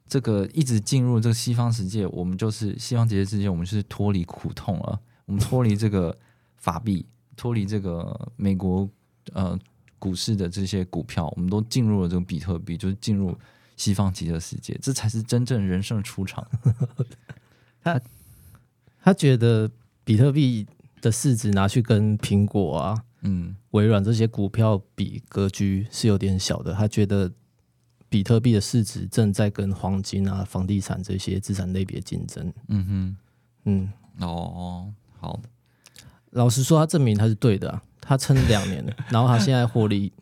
[0.09, 6.19] 这个一直进入这个西方世界，我们就是西方极乐世界，我们是脱离苦痛了，我们脱离这个
[6.57, 8.89] 法币，脱离这个美国
[9.33, 9.57] 呃
[10.01, 13.39] 股市的这些股票，我们都进入了这个比特币，就是进入
[13.77, 16.45] 西方极乐世界，这才是真正人生出场。
[17.85, 18.01] 他
[19.01, 19.71] 他觉得
[20.03, 20.67] 比特币
[21.01, 23.55] 的市值拿去跟苹果啊、嗯。
[23.71, 26.75] 微软这些股票比，格局是有点小的。
[26.75, 27.31] 他觉得
[28.09, 32.53] 比特币的市值正在跟黄金啊、房地产这些资产类别竞争。
[32.67, 33.17] 嗯哼
[33.67, 35.41] 嗯，哼，哦，好，
[36.31, 37.83] 老实说，他证明他是对的、啊。
[38.11, 40.13] 他撑了两年了，然后他现在获利，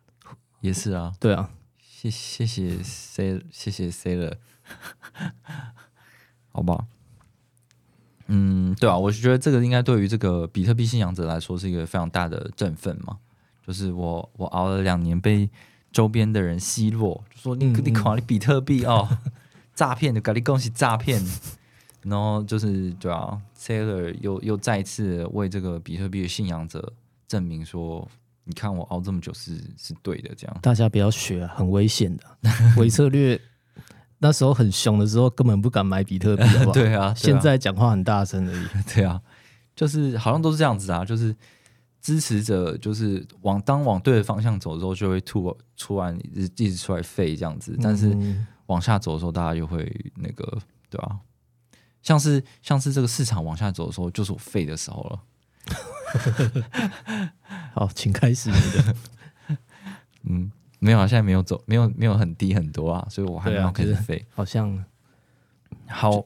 [0.62, 4.38] 也是啊，对啊，谢谢谢 C 谢谢 C 了，
[6.52, 6.86] 好吧，
[8.28, 13.18] 嗯，对啊，我是觉得这个应该对于这个比特币信仰者来说是一个非常大的振奋嘛，
[13.66, 15.50] 就是我我熬了两年被
[15.92, 19.18] 周边的人奚落，就说你嗯你考你比特币哦，
[19.76, 21.22] 诈骗的，搞你恭喜诈骗。
[22.04, 26.92] 然后就是对啊，Sailor 又又再次为这个比特币的信仰者
[27.34, 28.08] 证明说，
[28.44, 30.56] 你看我熬这么久是是对的，这样。
[30.62, 32.22] 大家不要学、啊，很危险的。
[32.78, 33.40] 微策略
[34.18, 36.72] 那时候很凶的时候，根本不敢买比特币，好不好？
[36.78, 38.66] 对啊，对啊现在讲话很大声而已。
[38.94, 39.20] 对啊，
[39.74, 41.34] 就是好像都是这样子啊，就是
[42.00, 51.18] 支持者就是往当往对的方向走之后，就会突突然一直一直出来废这样子，但是嗯往下走的时候，大家就会那个对吧、
[52.02, 55.20] 像是像是这个市场往下走的时候，就是我废的时候了。
[57.74, 58.96] 好，请开始你的。
[60.24, 64.24] 嗯，没有啊，现在没有走，没有没有很低很多啊，所以我还没有开始就是。
[64.34, 64.84] 好像
[65.86, 66.24] 好，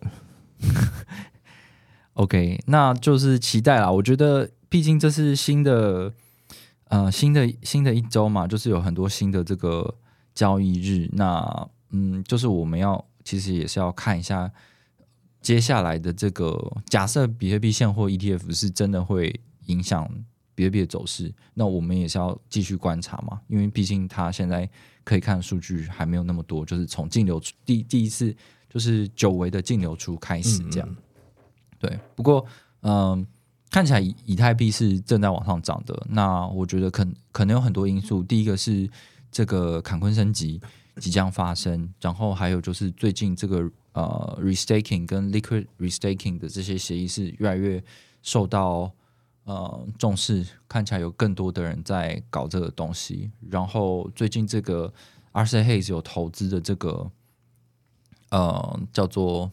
[2.15, 3.91] OK，那就是期待啦。
[3.91, 6.13] 我觉得，毕竟这是新的，
[6.85, 9.97] 呃，新的新的一周嘛，就是有很多新的这个
[10.35, 11.09] 交易日。
[11.13, 14.51] 那，嗯，就是我们要其实也是要看一下
[15.41, 20.07] 接下来的这个，假设比特币现货 ETF 是真的会影响
[20.55, 24.69] 比特币的走势，那我们也是要继续观察嘛，因为毕竟它现在
[25.03, 28.37] 可以看的数据还没有那么多，就是从净流出第第一次。
[28.71, 30.87] 就是久违的净流出开始这样。
[30.87, 30.97] 嗯
[31.79, 32.45] 对，不过
[32.83, 33.27] 嗯，
[33.71, 36.07] 看起来以以太币是正在往上涨的。
[36.11, 38.87] 那我觉得可可能有很多因素，第一个是
[39.33, 40.61] 这个坎昆升级
[40.97, 47.83] 即将发生，然后还有就是最近这个呃 restaking 跟 liquid restaking 的这些协议是越来越
[48.23, 48.93] 受到
[49.49, 53.31] 呃重视，看起来有更多的人在搞这个东西。
[53.51, 54.93] 然后最近这个
[55.33, 57.11] R C Hays 有投资的这个。
[58.31, 59.51] 呃，叫做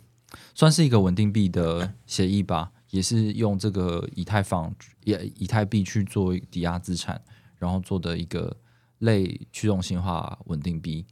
[0.53, 7.21] 算是一个稳定币的协议吧， 也是用这个以太坊、也以太币去做抵押资产，
[7.58, 8.53] 然后做的一个
[8.97, 11.05] 类驱动性化稳定币。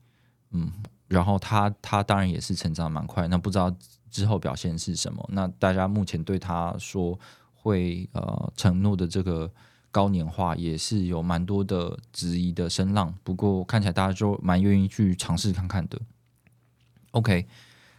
[0.51, 0.69] 嗯，
[1.07, 3.73] 然后它它当然也是成长蛮快，那不知道
[4.11, 5.25] 之后表现是什么？
[5.31, 7.17] 那大家目前对它说
[7.63, 9.49] 会呃承诺的这个
[9.89, 13.13] 高年化，也是有蛮多的质疑的声浪。
[13.23, 15.99] 不过看起来大家就蛮愿意去尝试看看的。
[17.11, 17.47] OK，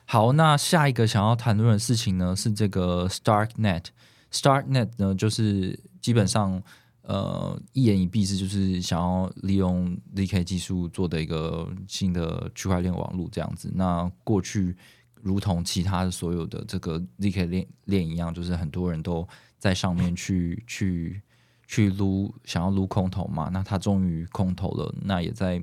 [0.05, 3.87] 好，那下一个想要谈论的事情呢是这个 Starknet。
[4.31, 6.63] Starknet 呢，就是基本上
[7.03, 13.71] 呃一言以蔽之，就是想要利用 ZK 技术做的一个新的区块链网络这样子。
[13.75, 14.77] 那过去
[15.23, 19.27] 如同其他所有的这个 ZK 链链一样，就是很多人都
[19.65, 21.23] 在上面去去
[21.67, 23.49] 去撸，想要撸空头嘛。
[23.51, 25.63] 那他终于空头了，那也在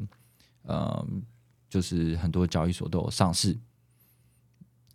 [0.64, 1.06] 呃。
[1.70, 3.58] 就是很多交易所都有上市，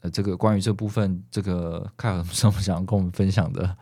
[0.00, 3.74] 呃，这个关于这部分，这个看有 什么想要跟我们分享的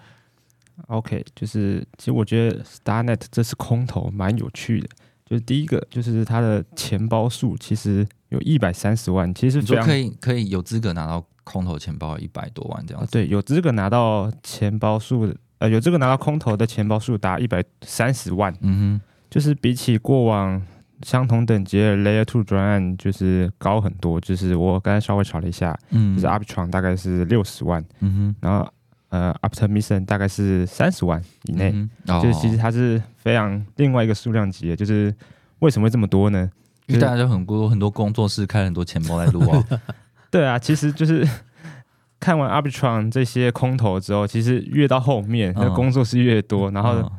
[0.86, 4.88] ？OK，就是其实我觉得 StarNet 这次空头蛮有趣的。
[5.24, 19.00] 就是第一个，就是它的钱包数其实有一百三十万，其实你说非常可以可以有资格拿到空投钱包一百多万这样对，有资格拿到钱包数，呃，有资格拿到空投的钱包数达一百三十万，嗯哼。
[19.30, 20.62] 就是比起过往
[21.02, 24.20] 相同等级的 Layer Two 专案就是高很多。
[24.20, 28.72] 就是我刚才稍微查了一下，嗯，就是 Arbitron 大概是六十万，嗯哼，然后
[29.08, 32.22] 呃 Optimism 大概是三十万以内，嗯哼。
[32.22, 35.12] 就是其实哦它是非常另外一个数量级的，就是
[35.58, 36.48] 为什么会这么多呢？
[36.86, 39.64] 因为大家就很多很多工作室开了很多钱包来录啊，
[40.34, 41.24] 对啊，其实就是
[42.18, 47.10] 看完 Arbitron 这些空头之后，其实越到后面，那嗯工作是越多，然后嗯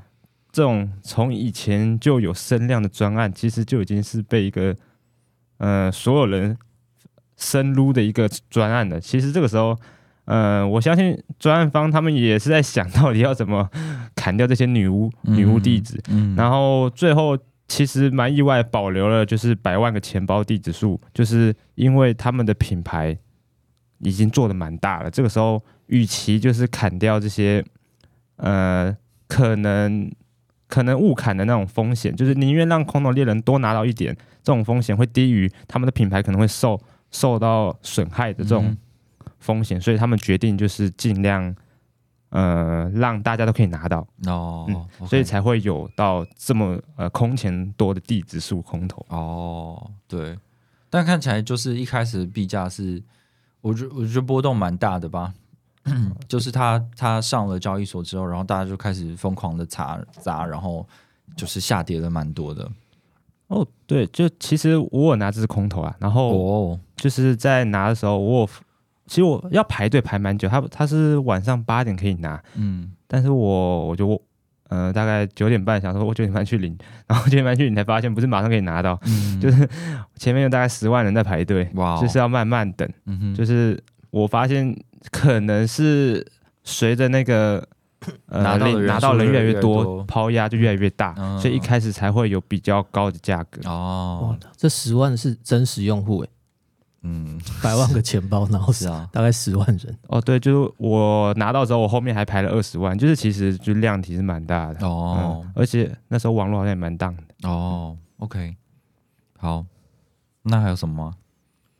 [0.52, 4.76] 这种从以前就有声量的专案，其实就已经是被一个
[5.60, 6.58] 呃所有人
[7.38, 9.00] 深撸的一个专案了。
[9.00, 9.78] 其实这个时候，
[10.26, 13.70] 呃，我相信专案方他们也是在想到底要怎么
[14.14, 16.36] 砍掉这些女巫、女巫弟子，嗯。
[16.36, 23.18] 然后最后其实蛮意外，保留了就是百万个钱包地址数，就是因为他们的品牌
[24.00, 25.10] 已经做的蛮大了。
[25.10, 27.64] 这个时候，与其就是砍掉这些
[28.38, 28.96] 呃
[29.28, 30.12] 可能
[30.68, 36.80] 可能误砍的那种风险，就是宁愿让空头猎人多拿到一点，这种风险会低于他们的品牌可能会受
[37.12, 38.78] 受到损害的这种嗯
[39.40, 41.56] 风险，所以他们决定就是尽量
[42.30, 44.06] 呃让大家都可以拿到。
[44.28, 49.06] 哦所以才会有到这么呃空前多的地址数空头。
[49.10, 50.38] 哦，对，
[50.90, 53.02] 但看起来就是一开始的币价是，
[53.62, 55.34] 我觉我觉得波动蛮大的吧，
[56.28, 60.88] 就是它它上了交易所之后，然后大家就开始疯狂的砸砸，然后
[61.36, 62.70] 就是下跌了蛮多的。
[63.48, 68.50] 哦，对，就其实我有拿这只空头啊，然后哦，就是在拿的时候，我有
[69.08, 74.20] 其实我要排队排蛮久，他他是晚上八点可以拿，嗯，但是我我就
[74.70, 76.76] 呃大概九点半想说我九点半去领，
[77.08, 79.40] 然后九点半去领才发现不是马上可以拿到，嗯。
[79.40, 79.70] 就是
[80.16, 82.90] 前面有大概十万人在排队，哇哦，就是要慢慢等。
[83.06, 84.76] 嗯，就是我发现
[85.12, 86.26] 可能是
[86.64, 87.64] 随着那个
[88.28, 91.38] 呃拿到拿到人越来越多，抛压就越来越大，嗯。
[91.40, 93.62] 所以一开始才会有比较高的价格。
[93.70, 94.30] 哦。
[94.32, 96.30] 哇，，这十万是真实用户诶，
[97.08, 104.88] 嗯，百万个钱包，然后是啊，大概十万人，哦，对，就是我拿到之后，我后面还排了二十万，就是其实就量体是蛮大的。
[104.88, 107.48] 哦嗯，而且那时候网络好像也蛮荡的。
[107.48, 108.56] 哦，OK，
[109.38, 109.64] 好，
[110.42, 111.14] 那还有什么吗？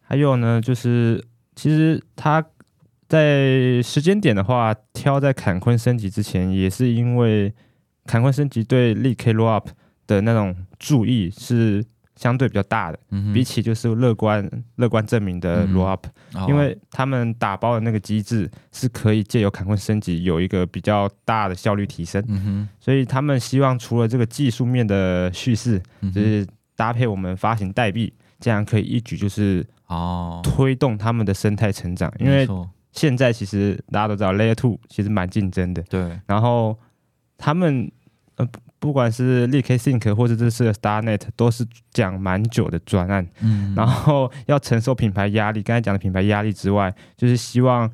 [0.02, 2.46] 还有呢，就是其实他
[3.08, 7.52] 在时间点的话，挑在坎昆升级之前，也是因为
[8.06, 9.70] 坎昆升级对力 K roll up
[10.06, 11.84] 的那种注意是
[12.16, 16.46] 相对比较大的，嗯比起就是乐观乐观证明的嗯 roll up，、哦。
[16.48, 25.82] 因为他们打包的那个机制是可以借由坎昆升级有一个比较大的效率提升，嗯，所以他们希望除了这个技术面的叙事，
[26.14, 32.12] 就是搭配我们发行代币，这样可以一举就是哦，推动他们的生态成长。
[32.20, 32.48] 因为
[32.92, 36.78] 现在其实大家都知道 Layer Two 其实蛮竞争的，对，然后
[37.38, 37.92] 他们
[38.38, 38.48] 呃
[38.86, 47.92] 不不管是 l K Think 或者这次的 StarNet 都是讲蛮久的专案，嗯，然后要承受品牌压力，刚才讲的品牌压力之外，就是希望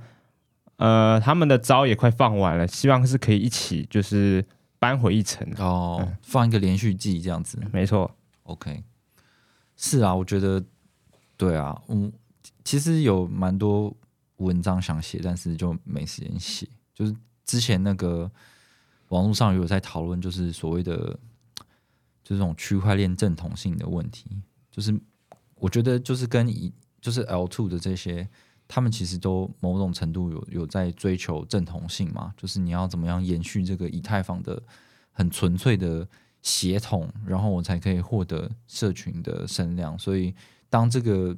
[0.75, 4.45] 呃他们的招也快放完了，希望是可以一起就是
[4.80, 5.47] 扳回一城。
[5.60, 7.58] 哦嗯，放一个连续剧这样子。
[7.71, 8.12] 没错
[8.43, 8.84] ，，OK，
[9.77, 10.62] 是啊，我觉得
[11.38, 12.12] 对啊，嗯，
[12.65, 13.95] 其实有蛮多
[14.36, 16.67] 文章想写，但是就没时间写。
[16.93, 18.30] 就是之前那个
[19.12, 20.95] 网络上有在讨论，就是所谓的
[22.24, 24.97] 就这种区块链正统性的问题，就是
[25.56, 28.28] 我觉得就是跟以就是 L two 的这些，
[28.67, 34.62] 他们其实都某种程度有有在追求正统性嘛，就是你要怎么样延续这个以太坊的
[35.12, 36.08] 很纯粹的
[36.41, 40.00] 协同，然后我才可以获得社群的声量。
[40.00, 40.34] 所以
[40.69, 41.36] 当这个、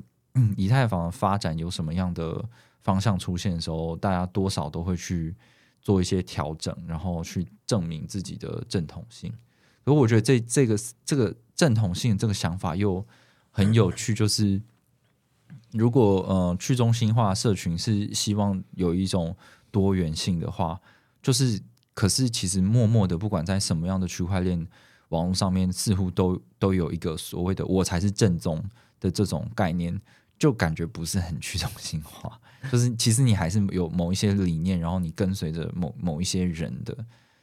[0.56, 2.48] 以太坊的发展有什么样的
[2.82, 5.36] 方向出现的时候，大家多少都会去
[5.84, 9.32] 做一些调整，然后去证明自己的正统性。
[9.84, 13.06] 可我觉得这这个这个正统性这个想法又
[13.52, 14.62] 很有趣，就是
[15.72, 19.36] 如果呃去中心化社群是希望有一种
[19.69, 20.80] 多元性的话，
[21.22, 21.62] 就是
[21.93, 24.65] 可是其实默默的，不管在什么样的区块链
[25.10, 28.63] 网络上面，似乎都都有一个所谓的“我才是正宗”
[29.02, 30.02] 的这种概念，
[30.39, 32.39] 就感觉不是很去中心化。
[32.71, 36.95] 就是其实你还是有某一些理念，然后你跟随着某某一些人的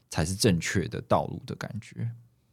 [0.09, 2.09] 才是正确的道路的感觉。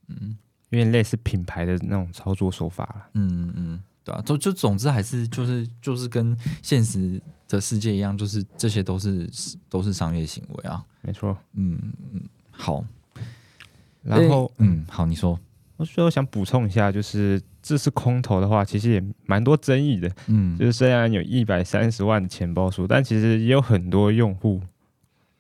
[0.08, 0.38] 嗯
[0.70, 3.10] 有点类似品牌的那种操作手法了。
[3.14, 9.30] 嗯嗯，对啊，就就总之还是就是就是跟现实的世界一样，就是这些都是
[9.70, 10.84] 都是商业行为啊。
[11.02, 11.80] 没错，嗯
[12.12, 12.22] 嗯，
[12.52, 12.84] 好，
[14.02, 15.40] 然后诶嗯好，你说，
[15.78, 20.10] 我最后想补充一下，就是这次空投的话，其实也蛮多争议的。
[20.28, 24.62] 嗯就是虽然有一百三十万的钱包数，但其实也有很多用户，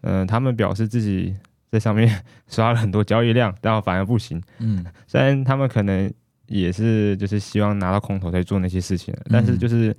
[0.01, 1.35] 嗯、他们表示自己
[1.71, 4.41] 在上面 刷了很多交易量，但反而不行。
[4.59, 6.11] 嗯 虽然他们可能
[6.45, 9.95] 也是就是希望拿到空投才做那些事情，但是就是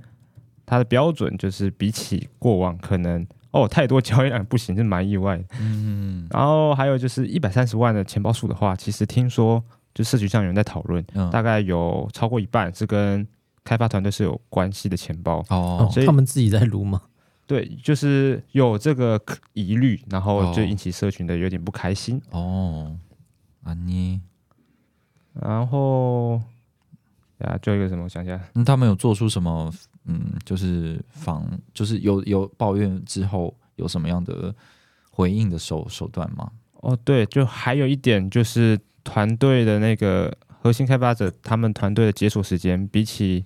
[0.65, 5.45] 它的标准就是比起过往可能哦，太多交易量不行，是蛮意外的。
[5.61, 9.63] 嗯然后还有就是一百三十万的钱包数的话，其实听说
[9.99, 13.27] 就社群上有人在讨论，嗯大概有超过一半是跟
[13.65, 15.45] 开发团队是有关系的钱包。
[15.51, 17.03] 哦所以他们自己在撸吗？
[17.49, 19.21] 对，就是有这个
[19.55, 22.23] 疑虑，然后就哦引起社群的有点不开心。
[22.31, 22.97] 哦，
[23.65, 24.21] 啊你
[25.33, 26.41] 然后
[27.41, 28.05] 啊，最后一个什么？
[28.05, 29.69] 我想一下，那他们有做出什么？
[30.05, 31.45] 嗯，就是防，
[31.75, 34.55] 就是有有抱怨之后有什么样的
[35.11, 36.53] 回应的手手段吗？
[36.83, 38.79] 哦，对，就还有一点就是
[39.09, 40.31] 团队的那个
[40.61, 43.43] 核心开发者，他们团队的解锁时间比起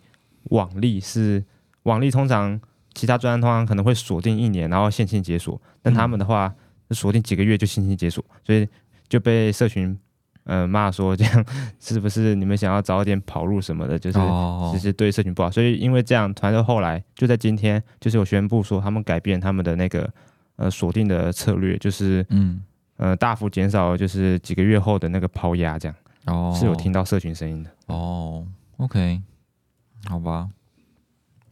[0.50, 1.44] 网力是
[1.84, 2.60] 网力通常
[2.94, 6.52] 其他专案通常可能会锁定一年，然后线性解锁，但他们的话
[6.90, 8.66] 锁定几个月就线性解锁，所以
[9.08, 9.96] 就被社群
[10.44, 11.46] 呃骂说这样
[11.78, 14.72] 是不是你们想要早点跑路什么的，就是哦。
[14.74, 20.12] 其实对社群不好，所以因为这样，团队后来就在今天就是有宣布说他们改变他们的那个
[20.56, 22.60] 呃锁定的策略，就是嗯，
[22.97, 27.70] 呃大幅减少就是几个月后的那个抛压，这样、哦，是有听到社群声音的。
[27.86, 29.22] 哦，OK，
[30.07, 30.51] 好吧，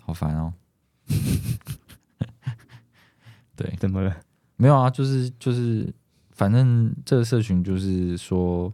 [0.05, 0.53] 好烦哦。
[3.57, 4.17] 对，怎么了？
[4.57, 5.93] 没有啊，就是就是，
[6.31, 8.73] 反正这个社群就是说，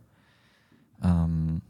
[1.01, 1.61] 嗯，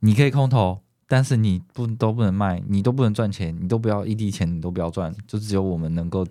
[0.00, 6.26] 你可以空投，但是你不都不能卖，你都不能赚钱，你都不要一滴钱，你都不要赚，就只有我们能够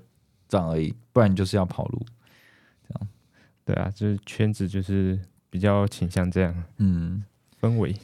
[0.47, 2.05] 赚而已，不然你就是要跑路。
[3.65, 7.23] 对啊，就是圈子就是比较倾向这样嗯，
[7.61, 7.95] 氛围。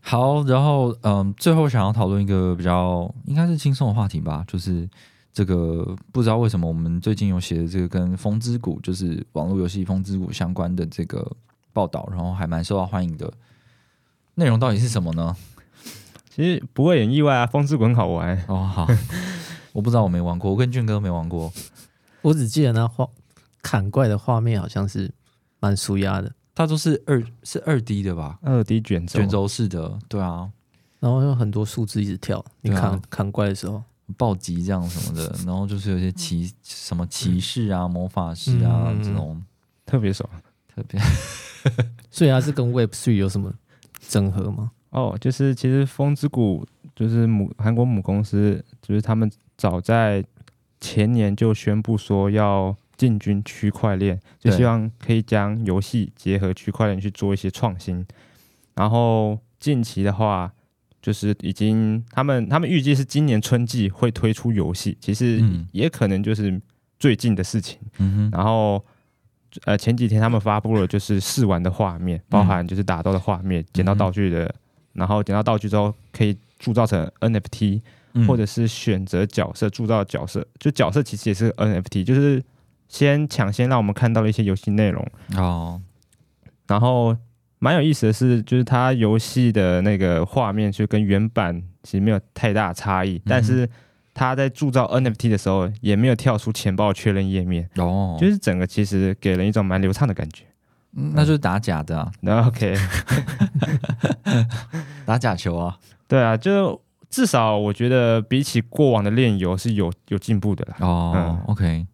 [0.00, 4.88] 好，然后嗯，最后想要讨论一个比较应该是轻松的话题吧，就是
[5.32, 11.30] 这个不知道为什么我们最近有写的这个跟风之谷，就是网络游戏风之谷相关的这个
[11.72, 13.32] 报道，然后还蛮受到欢迎的。
[14.34, 15.36] 内容到底是什么呢？
[16.30, 18.42] 其实不会很意外啊，风之谷很好玩。
[18.48, 18.86] 哦，好，
[19.72, 21.52] 我不知道，我没玩过，我跟俊哥没玩过。
[22.22, 23.06] 我只记得那画
[23.62, 25.10] 砍怪的画面好像是
[25.58, 28.38] 蛮舒压的，它都是二是二 D 的吧？
[28.42, 30.50] 二 D 卷轴，卷轴式的，对啊，
[30.98, 33.82] 然后有很多数字一直跳，你砍、砍怪的时候，
[34.16, 39.02] 暴击这样什么的，然后就是有些骑什么骑士啊、魔法师啊、嗯。
[39.02, 39.42] 这种。
[39.86, 40.28] 特别爽。
[40.72, 41.00] 特别。
[42.10, 43.52] 所以它是跟 Web Three 有什么
[44.08, 44.70] 整合吗？
[44.90, 50.24] 哦，就是其实风之谷就是母韩国母公司，就是他们早在
[50.80, 58.04] 前年就宣布说要进军区块链，就希望可以将游戏结合区块链去做一些创新。
[58.74, 60.52] 然后近期的话，
[61.00, 66.60] 就是已经他们他们预计是今年春季会推出游戏，其实嗯也可能就是
[66.98, 67.78] 最近的事情。
[67.96, 68.84] 嗯，然后
[69.64, 74.54] 呃前几天他们发布了就是试玩的画面，包含就是打斗的画面、捡到道具的，
[74.92, 77.80] 然后捡到道具之后可以铸造成 NFT，、
[78.12, 82.42] 嗯或者是选择角色铸造角色，就角色其实也是 NFT，就是
[82.90, 85.02] 先抢先让我们看到了一些游戏内容，
[85.36, 85.80] 哦，
[86.66, 87.16] 然后。
[87.62, 93.68] 蛮有意思的是，就是它游戏的那个画面就跟原版其实没有太大差异，但是
[94.14, 100.44] 它在铸造 NFT 的时候也没有跳出钱包确认页面，哦，就是整个其实给人一种蛮流畅的感觉。
[100.96, 102.74] 嗯那就是打假的啊，然后 OK，
[105.04, 105.76] 打假球啊。
[106.08, 106.80] 对啊，就
[107.10, 110.76] 至少我觉得比起过往的炼油是有有进步的啦。
[110.80, 111.86] 哦、嗯 o k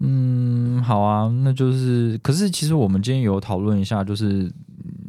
[0.00, 4.52] 嗯，好啊，那就是，可是其实我们今天有讨论一下，就是，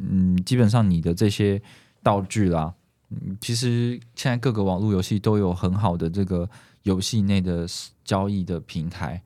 [0.00, 1.62] 嗯，基本上你的这些
[2.02, 2.74] 道具啦，
[3.10, 6.48] 嗯，其实现在各个网络游戏都有很好的这个
[6.82, 7.66] 游戏内的
[8.04, 9.22] 交易的平台，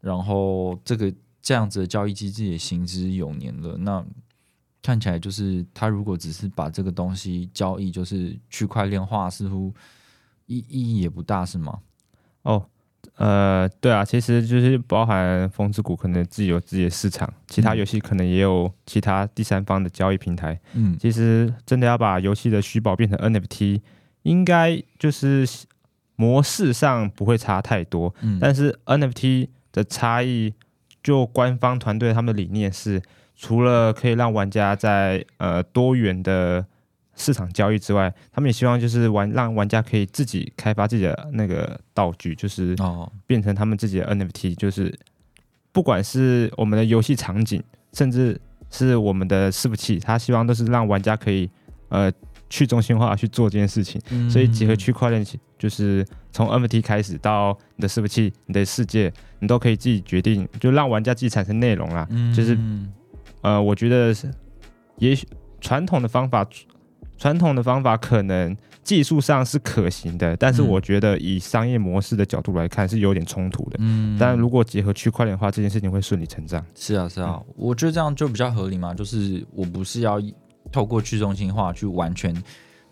[0.00, 1.12] 然后这个
[1.42, 3.76] 这样子的交易机制也行之有年了。
[3.78, 4.04] 那
[4.80, 9.74] 看起来就是，他如果只是把这个东西交易就是区块链化，似乎
[10.46, 11.80] 意意义也不大，是吗？
[12.42, 12.64] 哦，
[13.18, 17.78] 呃，对啊，其实就是包含风之谷可能自己有自己的市场，其他嗯。
[17.78, 20.58] 游戏可能也有其他第三方的交易平台。
[20.74, 23.80] 嗯，其实真的要把游戏的虚宝变成 NFT，
[24.22, 25.44] 应该就是
[26.14, 28.38] 模式上不会差太多，嗯。
[28.40, 30.54] 但是 NFT 的差异，
[31.02, 33.02] 就官方团队他们的理念是，
[33.36, 36.64] 除了可以让玩家在呃多元的
[37.18, 44.96] 市场交易之外，他们也希望就是玩让玩家可以自己开发自己的那个道具，就是哦，变成他们自己的 NFT，就是
[45.72, 47.62] 不管是我们的游戏场景，
[47.92, 48.40] 甚至
[48.70, 51.50] 是我们的伺服器，他希望都是让玩家可以
[51.88, 52.10] 呃
[52.48, 54.00] 去中心化去做这件事情。
[54.10, 55.24] 嗯所以结合区块链，
[55.58, 62.06] 就是从 NFT 开始到你的伺服器、你的世界，你都可以自己决定，就让玩家自己产生内容啦。
[62.10, 62.56] 嗯就是
[63.42, 64.14] 呃，我觉得，
[64.98, 65.26] 也许
[65.60, 66.44] 传统的方法
[67.18, 73.76] 传统的方法可能技术上是可行的，但是嗯我觉得以商业模式的角度来看是有点冲突的。
[73.80, 76.64] 嗯但如果结合区块链的话，这件事情会顺理成章。
[76.74, 78.94] 是啊，是嗯啊，我觉得这样就比较合理嘛。
[78.94, 80.22] 就是我不是要
[80.72, 82.34] 透过去中心化去完全，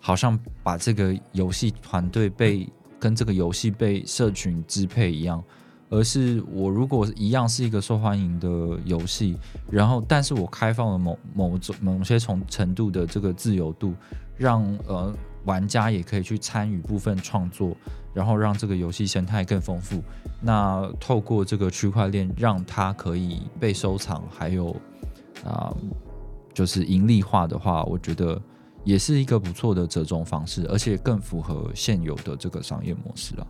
[0.01, 2.69] 好像把这个游戏团队被
[2.99, 5.43] 跟这个游戏被社群支配一样，
[5.89, 8.49] 而是我如果一样是一个受欢迎的
[8.85, 9.37] 游戏，
[9.71, 13.95] 然后但是我开放了某某种某些从程度的这个自由度，
[14.37, 15.15] 让呃
[15.45, 17.77] 玩家也可以去参与部分创作，
[18.13, 20.03] 然后让这个游戏生态更丰富。
[20.41, 24.75] 那透过这个区块链，让它可以被收藏，还有
[25.45, 25.73] 啊、
[26.53, 28.41] 就是盈利化的话，我觉得
[28.83, 33.47] 也是一个不错的折中方式，而且更符合现有的这个商业模式啊。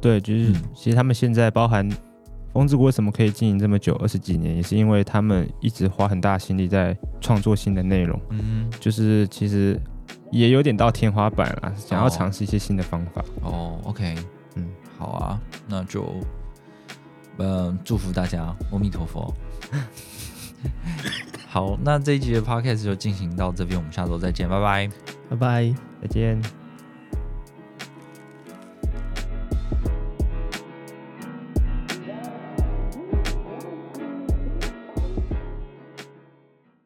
[0.00, 1.88] 对，就是嗯其实他们现在包含
[2.52, 9.80] 风之谷为什么可以经营这么久，二十几年，也是因为他们一直花很大心力在创作新的内容，嗯，就是其实
[10.32, 13.24] 也有点到天花板了，想要哦尝试一些新的方法。
[13.42, 14.16] 哦，OK，
[14.56, 14.66] 嗯，
[14.98, 16.04] 好啊，那就
[17.36, 19.32] 呃祝福大家，阿弥陀佛。
[21.46, 24.90] 好，那这一集的 podcast 就进行到这边，我们下周再见，拜拜。
[25.30, 25.74] 拜拜。
[26.02, 26.59] 再见。